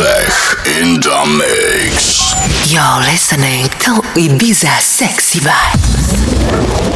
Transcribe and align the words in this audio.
In 0.00 1.00
the 1.00 1.26
mix. 1.38 2.32
You're 2.72 3.00
listening 3.10 3.64
to 3.80 4.00
Ibiza 4.14 4.78
Sexy 4.78 5.40
Vibe. 5.40 6.87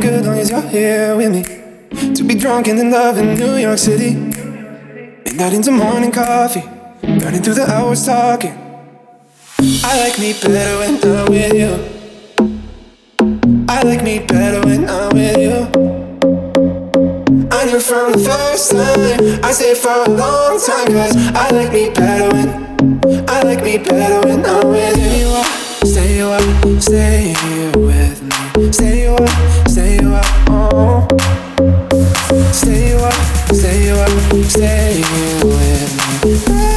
Good 0.00 0.24
long 0.24 0.38
as 0.38 0.50
you're 0.50 0.60
here 0.62 1.16
with 1.16 1.32
me. 1.32 2.14
To 2.14 2.22
be 2.22 2.34
drunk 2.34 2.68
and 2.68 2.78
in 2.78 2.90
love 2.90 3.18
in 3.18 3.34
New 3.34 3.56
York 3.56 3.78
City. 3.78 4.14
Midnight 4.14 5.52
into 5.52 5.70
morning 5.70 6.12
coffee. 6.12 6.62
Burning 7.02 7.42
through 7.42 7.54
the 7.54 7.66
hours 7.68 8.04
talking. 8.04 8.52
I 9.58 9.98
like 10.00 10.18
me 10.18 10.34
better 10.34 10.78
when 10.78 10.94
I'm 11.02 11.26
with 11.26 11.54
you. 11.54 11.72
I 13.68 13.82
like 13.82 14.04
me 14.04 14.20
better 14.20 14.60
when 14.66 14.88
I'm 14.88 15.10
with 15.14 15.38
you. 15.38 15.88
I 17.50 17.64
knew 17.64 17.80
from 17.80 18.12
the 18.12 18.18
first 18.18 18.70
time. 18.70 19.44
I 19.44 19.52
stayed 19.52 19.78
for 19.78 19.90
a 19.90 20.08
long 20.08 20.60
time 20.60 20.88
Cause 20.88 21.16
I 21.34 21.50
like 21.50 21.72
me 21.72 21.90
better 21.90 22.28
when 22.34 23.28
I 23.28 23.42
like 23.42 23.64
me 23.64 23.78
better 23.78 24.28
when 24.28 24.44
I'm 24.44 24.68
with 24.68 24.96
you. 24.96 25.88
Stay 25.88 26.20
up, 26.20 26.42
stay 26.80 27.34
here 27.42 27.72
with 27.76 28.22
me. 28.22 28.72
Stay 28.72 28.72
stay 28.72 29.06
up, 29.06 29.47
Stay 32.52 32.90
you 32.90 32.96
up, 32.98 33.14
stay 33.54 33.86
you 33.86 33.94
up, 33.94 34.44
stay 34.44 35.02
with 35.42 36.48
me 36.50 36.67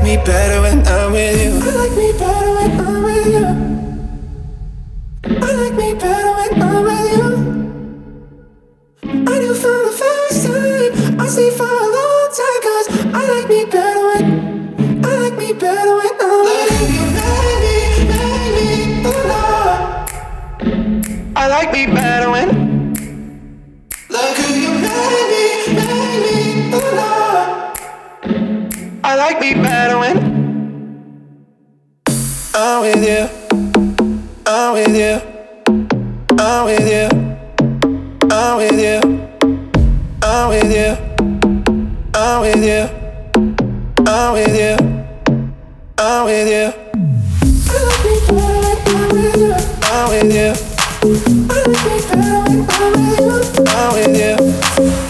like 0.00 0.08
me 0.08 0.16
better 0.24 0.60
when 0.62 0.86
I'm 0.86 1.12
with 1.12 1.42
you. 1.44 1.60
I 1.60 1.70
like 1.76 1.92
me 1.96 2.12
better 2.18 2.50
when 2.56 2.80
I'm 2.80 3.02
with 3.04 3.26
you. 3.26 3.46
I 5.24 5.52
like 5.52 5.74
me 5.74 5.94
better 5.94 6.30
when 6.36 6.62
I'm 6.62 6.84
with 6.84 7.12
you. 7.12 7.26
I 9.02 9.38
knew 9.38 9.54
from 9.54 9.78
the 9.84 9.92
first 10.00 10.46
time. 10.46 11.20
I 11.20 11.22
stayed 11.26 11.52
for 11.52 11.64
a 11.64 11.88
long 11.96 12.28
time 12.38 12.60
Cause 12.62 12.88
I 13.12 13.16
like 13.34 13.48
me 13.48 13.64
better 13.66 14.06
when 14.08 14.24
I 15.04 15.06
like 15.18 15.36
me 15.36 15.52
better 15.52 15.94
when 15.96 16.14
I'm 16.20 16.44
with 16.44 16.70
you. 16.80 17.02
Make 17.16 17.60
me, 17.64 17.76
make 18.08 18.52
me, 18.56 18.68
oh 19.06 19.20
no 19.30 19.42
I 21.36 21.38
like 21.48 21.72
me 21.72 21.86
better 21.86 22.30
when 22.30 22.59
I 29.10 29.16
like 29.16 29.40
me 29.40 29.54
better 29.54 29.98
when 29.98 30.16
I'm 32.54 32.80
with 32.80 33.02
you 33.02 33.28
I'm 34.46 34.72
with 34.74 34.96
you 34.96 35.20
I'm 36.38 36.64
with 36.66 36.88
you 36.88 37.30
I'm 38.32 38.56
with 38.58 38.80
you. 38.80 39.00
I'm 40.22 40.48
with 40.48 40.72
you. 40.72 40.96
I'm 42.14 42.42
with 42.42 42.64
you. 42.64 42.86
I'm 43.98 44.24
with 44.34 44.58
you. 44.58 44.76
I'm 45.98 46.24
with 46.24 46.46
you. 46.46 46.72
I'm 49.82 50.08
with 50.10 50.34
you. 50.34 50.54
I'm 53.66 53.92
with 53.94 54.16
you. 54.16 55.09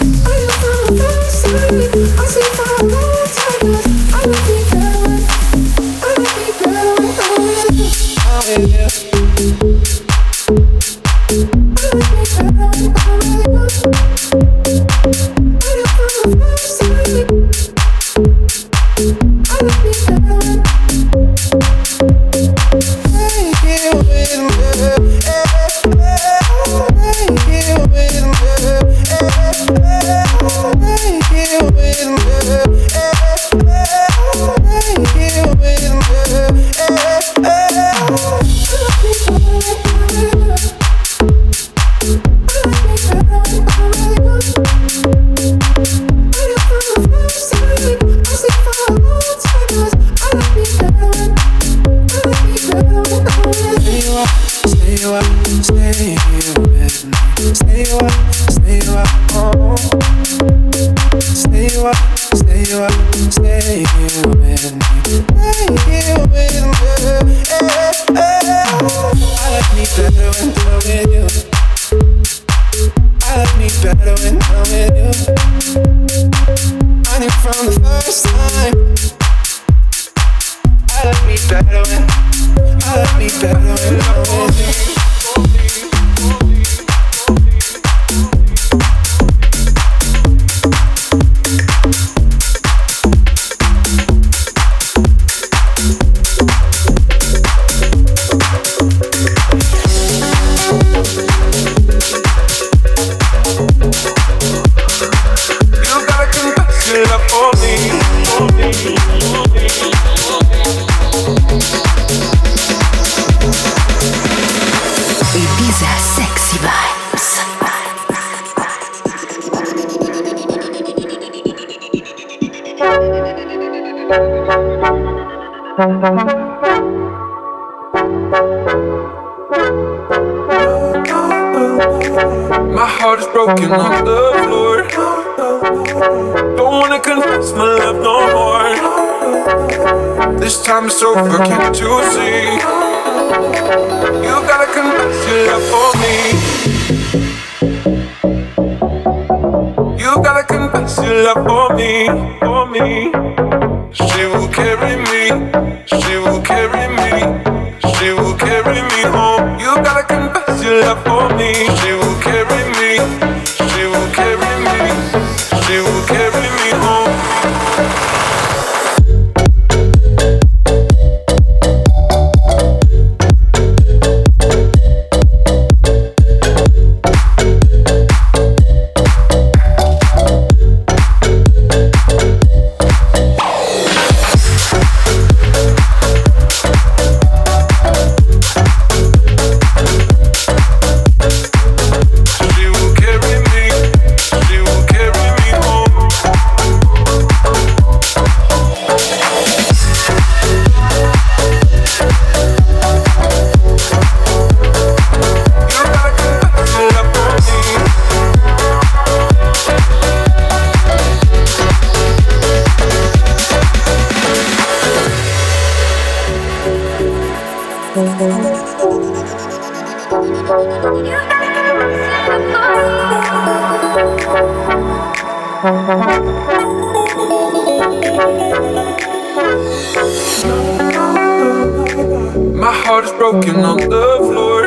My 232.61 232.73
heart 232.83 233.05
is 233.05 233.11
broken 233.13 233.65
on 233.65 233.77
the 233.77 234.17
floor. 234.27 234.61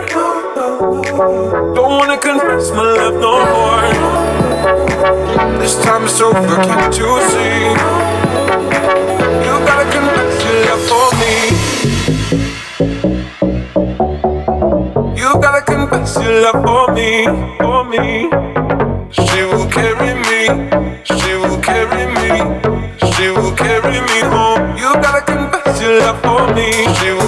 Don't 1.75 1.93
wanna 1.99 2.19
confess 2.19 2.71
my 2.71 2.83
love 2.83 3.14
no 3.21 3.33
more. 3.55 3.85
This 5.61 5.75
time 5.85 6.05
it's 6.05 6.21
over, 6.21 6.57
can't 6.67 6.97
you 6.99 7.21
see? 7.31 7.75
You 9.47 9.55
gotta 9.69 9.87
confess 9.95 10.43
your 10.45 10.59
love 10.67 10.83
for 10.90 11.09
me. 11.21 11.35
You 15.21 15.29
gotta 15.40 15.62
confess 15.62 16.17
your 16.23 16.35
love 16.43 16.61
for 16.64 16.85
me, 16.93 17.11
for 17.59 17.85
me. 17.85 18.29
She 19.11 19.43
will 19.45 19.67
carry 19.71 20.14
me. 20.29 20.40
You. 26.57 27.24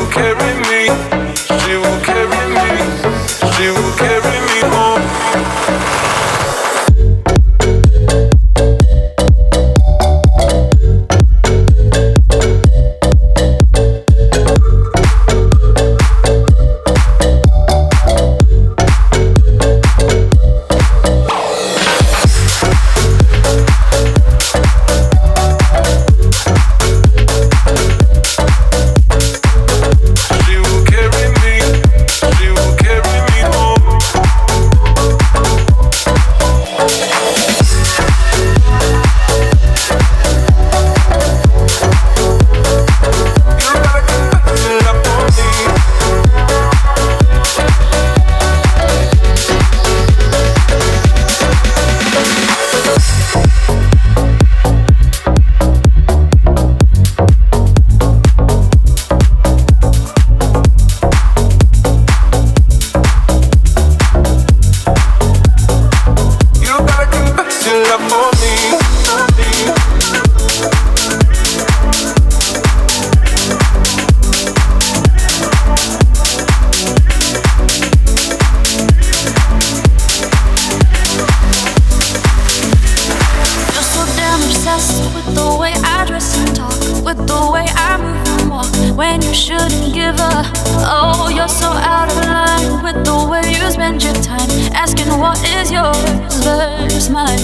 when 88.96 89.20
you 89.20 89.34
shouldn't 89.34 89.92
give 89.92 90.18
up. 90.18 90.46
Oh, 90.80 91.28
you're 91.28 91.48
so 91.48 91.68
out 91.68 92.10
of 92.10 92.16
line 92.24 92.82
with 92.82 93.04
the 93.04 93.28
way 93.30 93.42
you 93.52 93.70
spend 93.70 94.02
your 94.02 94.14
time. 94.14 94.48
Asking 94.72 95.08
what 95.20 95.38
is 95.44 95.70
yours 95.70 95.96
versus 96.42 97.10
mine. 97.10 97.38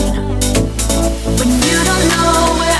When 1.39 1.51
you 1.63 1.79
don't 1.85 2.09
know 2.09 2.57
where. 2.59 2.72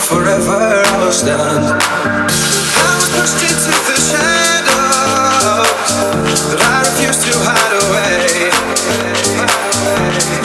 forever 0.00 0.56
I 0.56 0.96
was 1.04 1.22
I 1.24 1.60
was 2.96 3.08
pushed 3.12 3.42
into 3.44 3.72
the 3.84 3.96
shadows 3.98 5.68
I 6.56 6.80
refused 6.86 7.22
to 7.28 7.34
hide 7.36 7.74
away. 7.84 8.48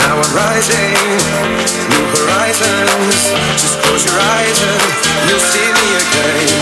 Now 0.03 0.19
I'm 0.19 0.31
rising 0.35 0.99
New 1.91 2.05
horizons 2.17 3.31
Just 3.61 3.79
close 3.83 4.03
your 4.05 4.19
eyes 4.19 4.59
and 4.61 4.81
You'll 5.29 5.39
see 5.39 5.69
me 5.71 5.87
again. 5.95 6.56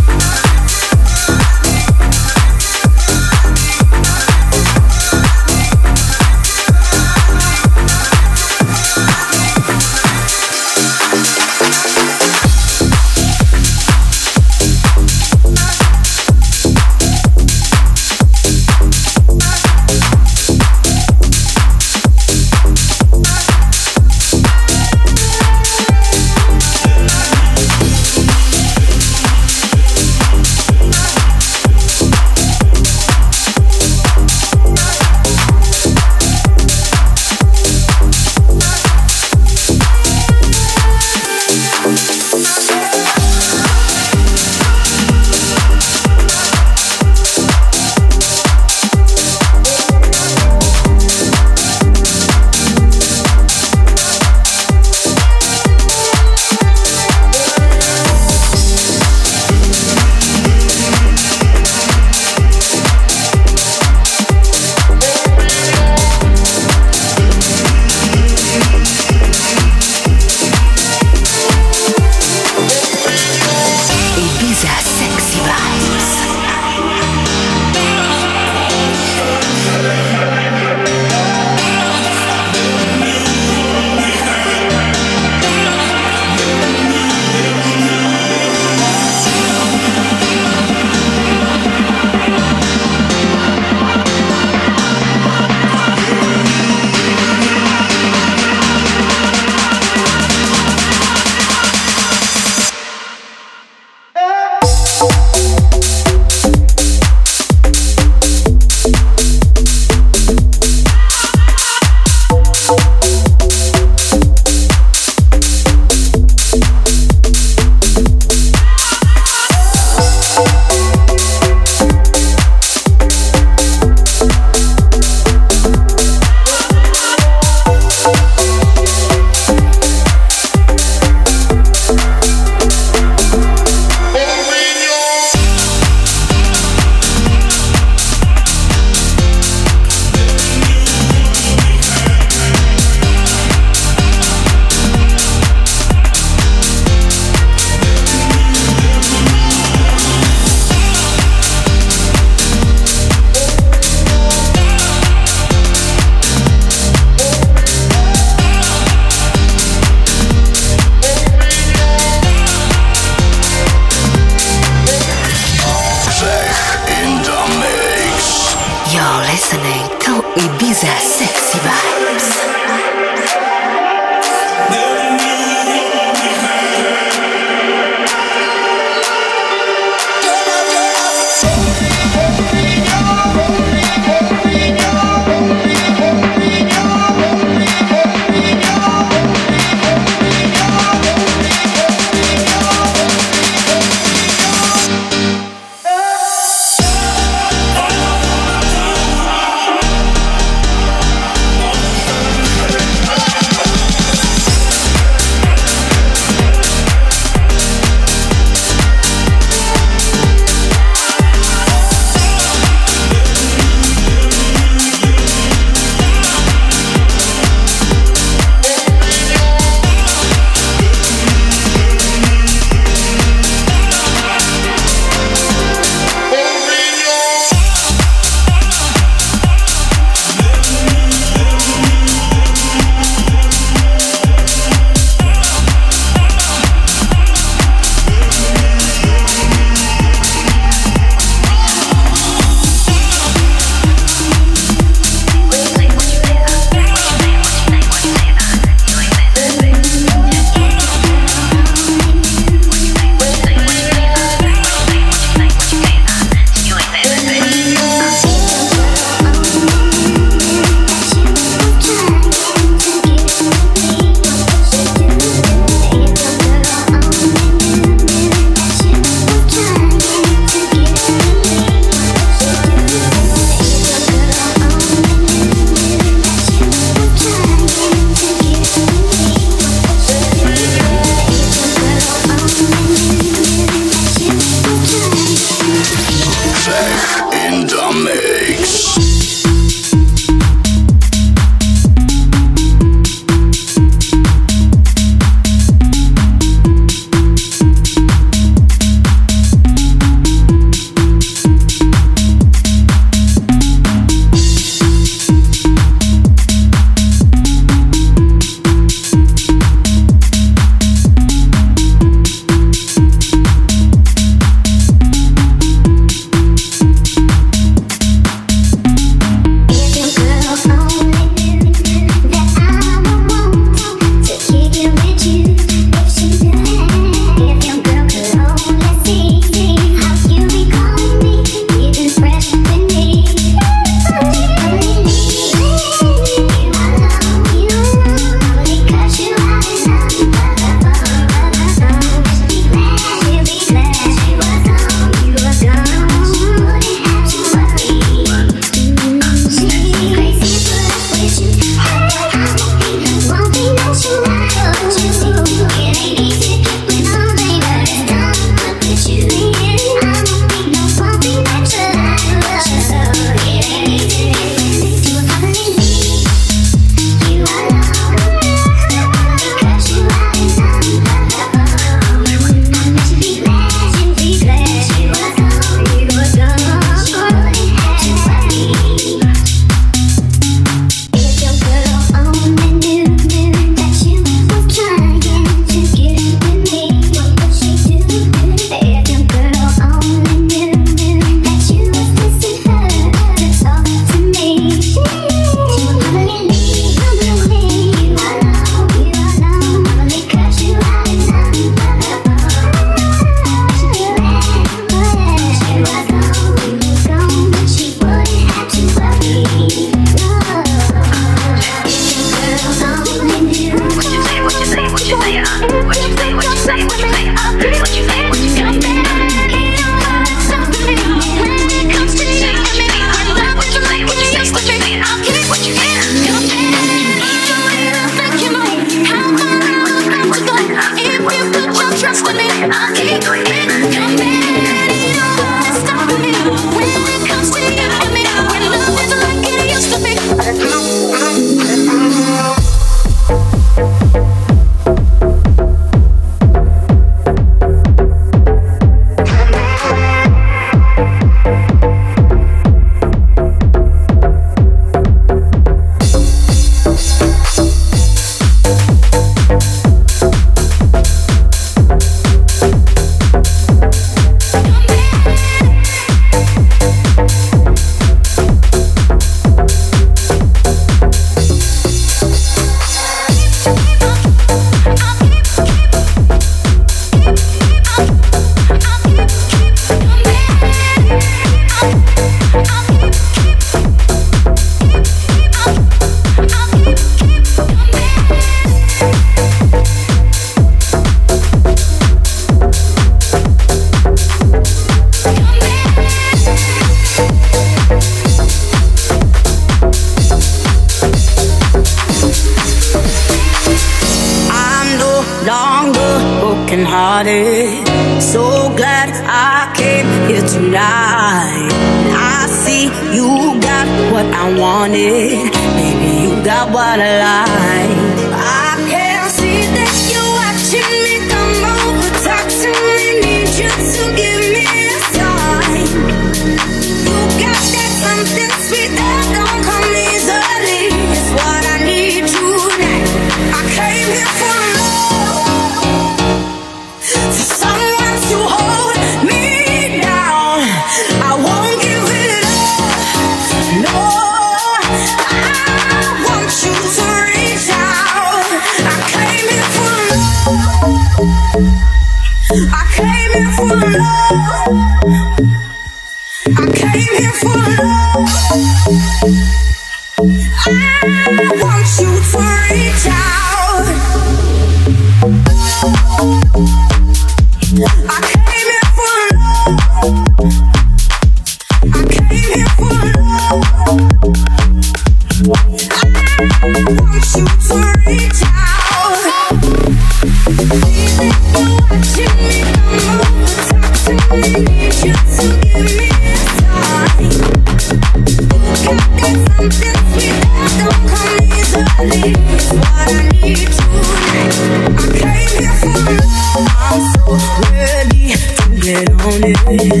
Get 599.41 600.00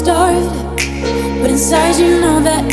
it. 0.00 1.40
But 1.40 1.50
inside, 1.50 1.98
you 1.98 2.20
know 2.20 2.40
that 2.40 2.64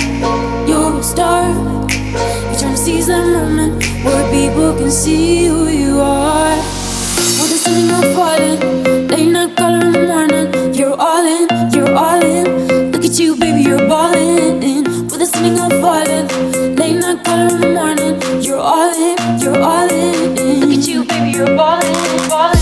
you're 0.68 1.00
a 1.00 1.04
star. 1.04 1.50
You're 1.50 2.60
trying 2.60 2.76
to 2.76 2.78
seize 2.78 3.08
that 3.08 3.26
moment 3.28 3.84
where 4.06 4.24
people 4.32 4.74
can 4.78 4.90
see 4.90 5.46
who 5.48 5.68
you 5.68 6.00
are. 6.00 6.56
Well, 6.56 7.48
there's 7.50 7.62
something 7.62 7.88
not 7.88 8.06
falling. 8.16 9.08
Late 9.08 9.32
night 9.32 9.58
color 9.58 9.86
in 9.86 9.92
the 9.92 10.08
morning. 10.08 10.74
You're 10.74 10.96
all 10.96 11.26
in, 11.26 11.48
you're 11.74 11.94
all 11.94 12.24
in. 12.24 12.92
Look 12.92 13.04
at 13.04 13.20
you, 13.20 13.36
baby, 13.36 13.64
you're 13.64 13.86
balling 13.88 14.60
With 15.10 15.20
the 15.20 15.26
sun 15.26 15.44
something 15.44 15.56
not 15.56 15.74
falling. 15.82 16.76
Late 16.76 17.00
night 17.00 17.26
color 17.26 17.56
in 17.56 17.62
the 17.62 17.74
morning. 17.74 18.42
You're 18.42 18.60
all 18.60 18.94
in, 18.94 19.42
you're 19.42 19.60
all 19.60 19.90
in. 19.90 20.62
Look 20.62 20.78
at 20.78 20.88
you, 20.88 21.04
baby, 21.04 21.32
you're 21.32 21.56
balling, 21.58 22.30
balling. 22.30 22.59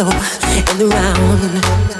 slow 0.00 0.08
and 0.56 0.92
round. 0.92 1.99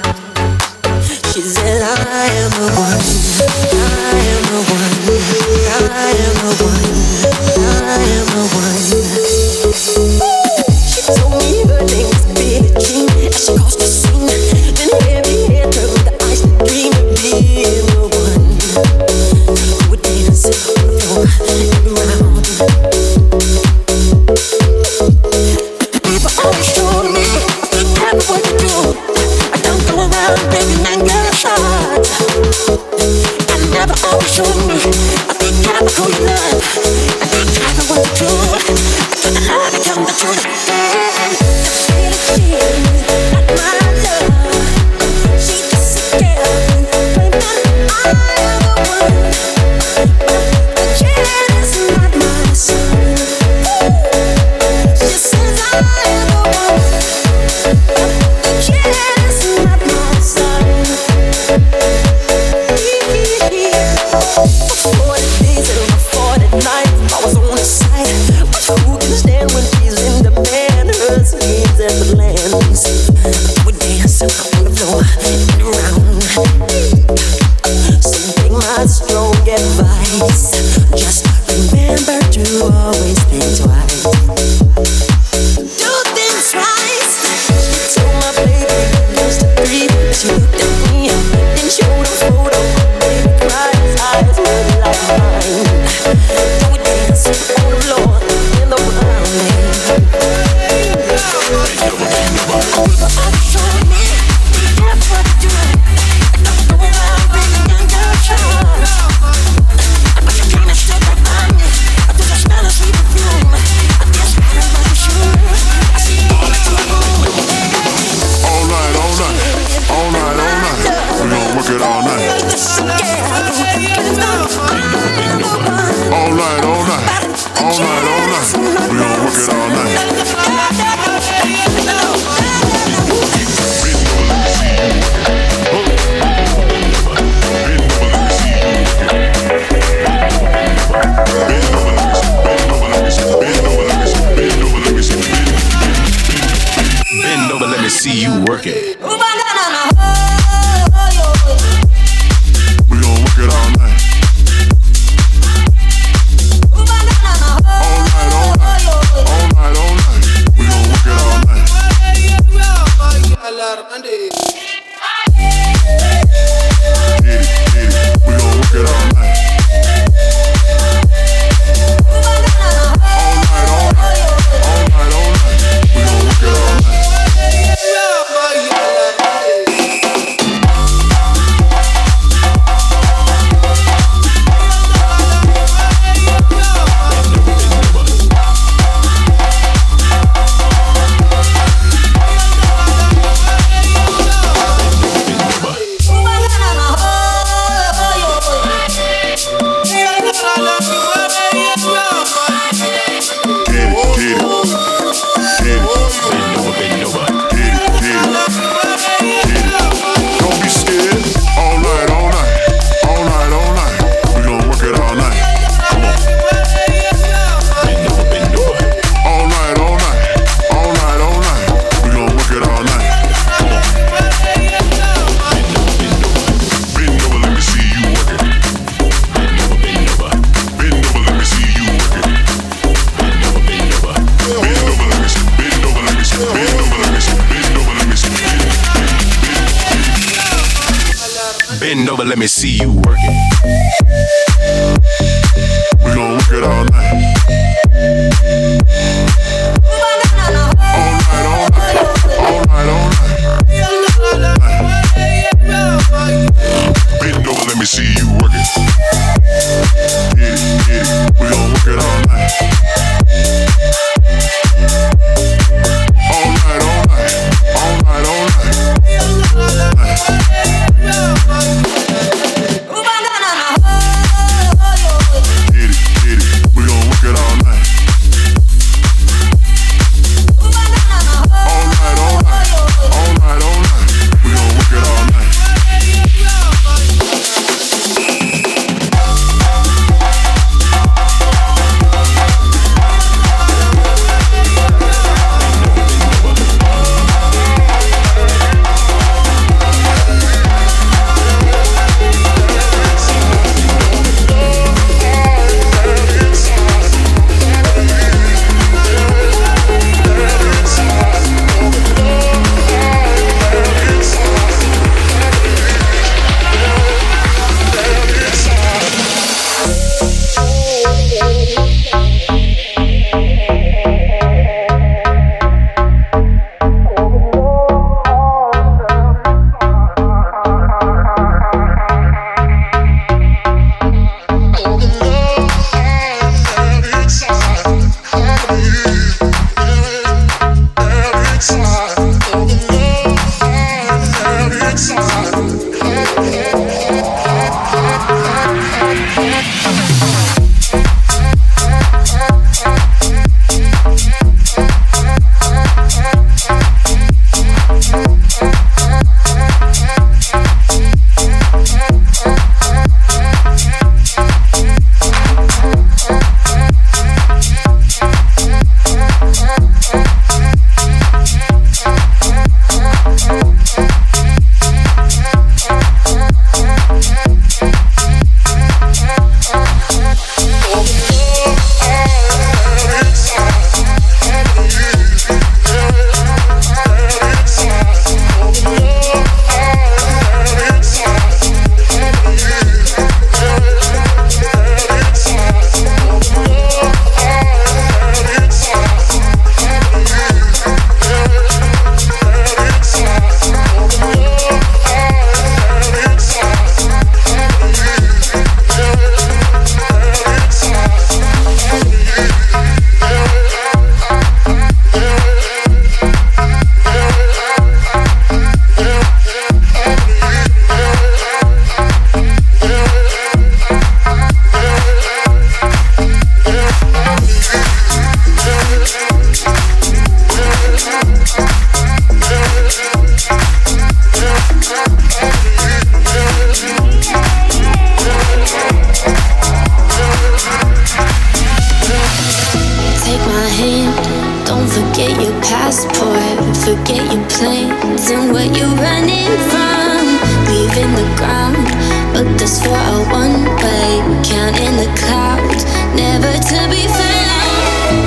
your 445.41 445.61
passport, 445.61 446.57
forget 446.85 447.23
your 447.33 447.45
plans 447.49 448.29
and 448.29 448.51
what 448.53 448.69
you're 448.77 448.95
running 449.01 449.53
from. 449.71 450.21
Leaving 450.69 451.11
the 451.17 451.27
ground, 451.37 451.87
but 452.33 452.45
this 452.57 452.81
for 452.83 452.93
a 452.93 453.17
one 453.33 453.65
way. 453.81 454.09
Counting 454.45 454.95
the 455.01 455.09
clouds, 455.17 455.83
never 456.15 456.53
to 456.69 456.79
be 456.93 457.03
found. 457.17 458.21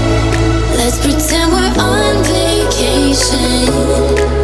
Let's 0.77 0.99
pretend 0.99 1.53
we're 1.53 1.75
on 1.79 2.15
vacation, 2.25 3.67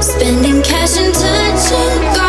spending 0.03 0.63
cash 0.63 0.97
and 0.97 1.13
touching. 1.15 2.20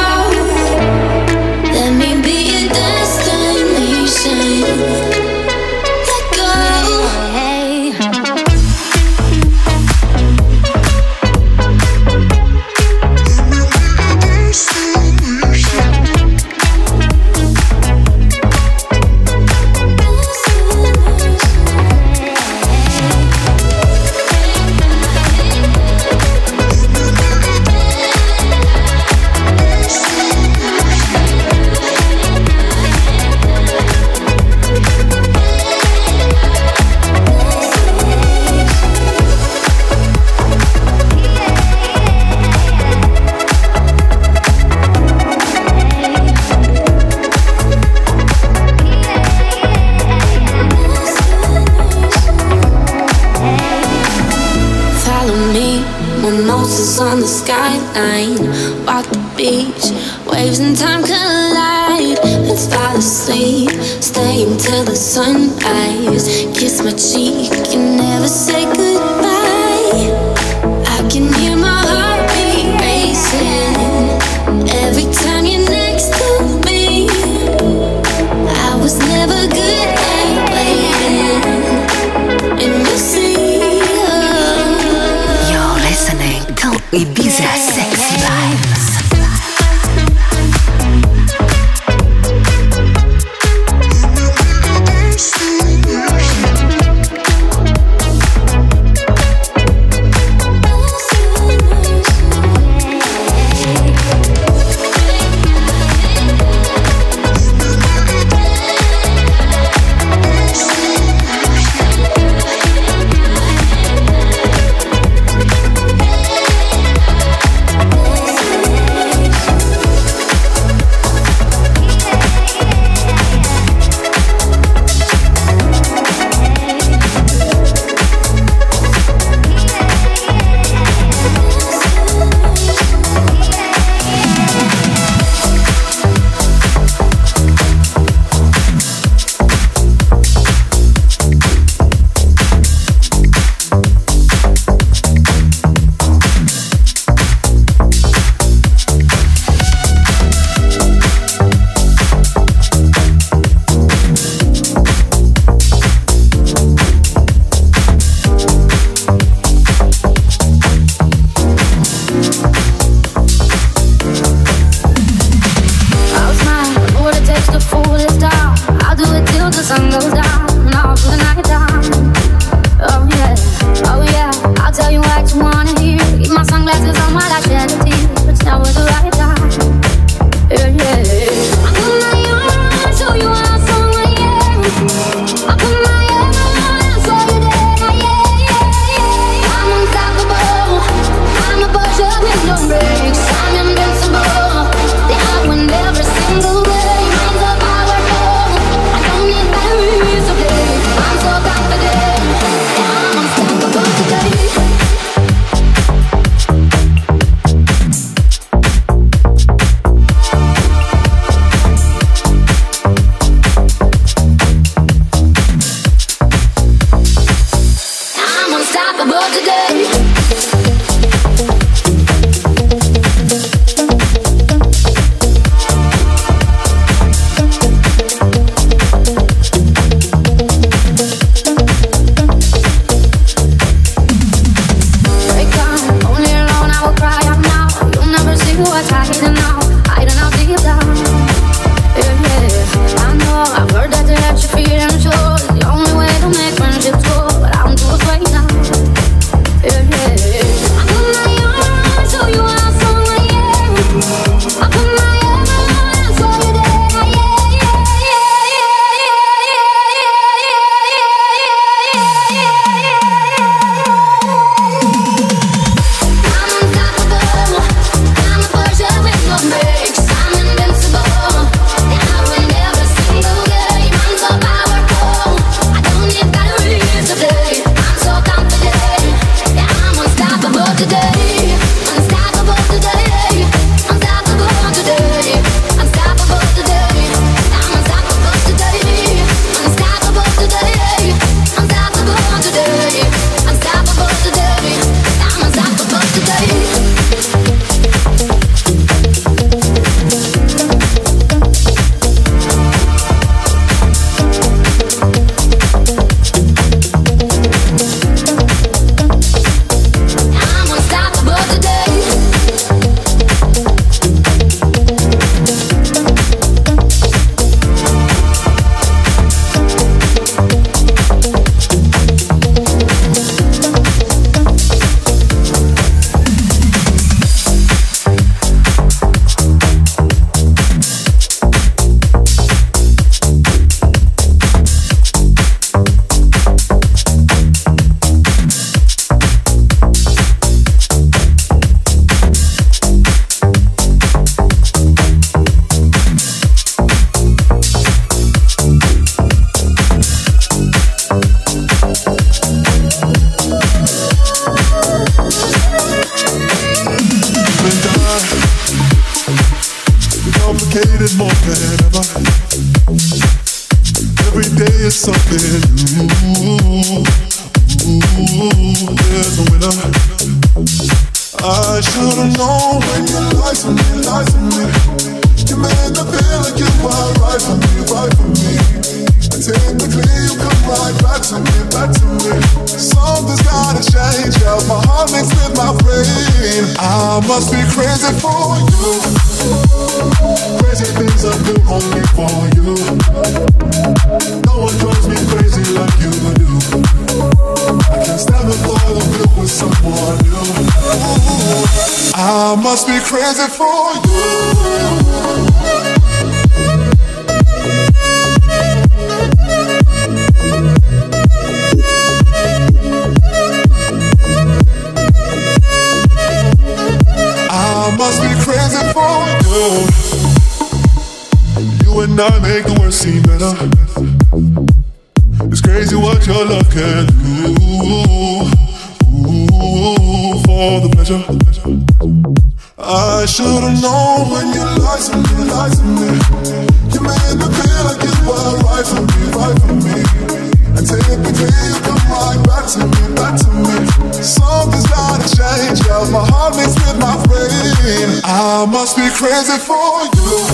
Something's 444.21 444.85
gotta 444.87 445.27
change, 445.35 445.79
yeah. 445.85 446.09
My 446.11 446.23
heart 446.25 446.53
beats 446.55 446.75
with 446.75 446.97
my 446.99 447.15
brain. 447.25 448.21
I 448.23 448.65
must 448.69 448.95
be 448.97 449.09
crazy 449.09 449.57
for 449.57 450.05
you. 450.15 450.45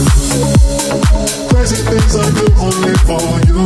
Crazy 1.50 1.76
things 1.88 2.16
I 2.16 2.30
do 2.32 2.46
only 2.60 2.96
for 3.08 3.40
you. 3.48 3.66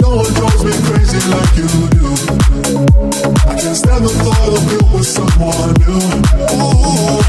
No 0.00 0.08
one 0.20 0.32
drives 0.34 0.62
me 0.64 0.72
crazy 0.88 1.20
like 1.28 1.56
you 1.56 1.68
do. 1.96 2.08
I 3.48 3.50
can't 3.60 3.76
stand 3.76 4.04
the 4.04 4.10
thought 4.24 4.52
of 4.56 4.64
you 4.72 4.80
with 4.92 5.06
someone 5.06 5.74
new. 5.84 6.02
Ooh, 6.56 7.20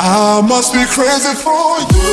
I 0.00 0.40
must 0.46 0.72
be 0.72 0.84
crazy 0.86 1.34
for 1.34 1.80
you. 1.94 2.12